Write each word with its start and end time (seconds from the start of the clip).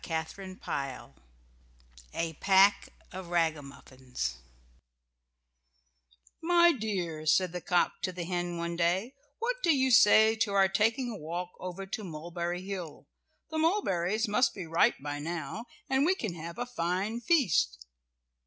A 2.15 2.33
PACK 2.39 2.89
OF 3.11 3.27
RAGAMUFFINS 3.27 4.37
"My 6.41 6.71
dear," 6.71 7.27
said 7.27 7.51
the 7.51 7.61
cock 7.61 8.01
to 8.01 8.11
the 8.11 8.23
hen 8.23 8.57
one 8.57 8.75
day, 8.75 9.13
"what 9.37 9.57
do 9.61 9.69
you 9.69 9.91
say 9.91 10.35
to 10.37 10.53
our 10.55 10.67
taking 10.67 11.11
a 11.11 11.17
walk 11.17 11.49
over 11.59 11.85
to 11.85 12.03
Mulberry 12.03 12.63
Hill? 12.63 13.09
The 13.51 13.59
mulberries 13.59 14.27
must 14.27 14.55
be 14.55 14.65
ripe 14.65 14.95
by 15.03 15.19
now, 15.19 15.65
and 15.87 16.03
we 16.03 16.15
can 16.15 16.33
have 16.33 16.57
a 16.57 16.65
fine 16.65 17.19
feast." 17.21 17.85